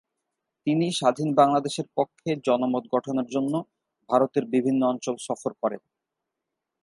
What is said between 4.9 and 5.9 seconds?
অঞ্চল সফর করেন।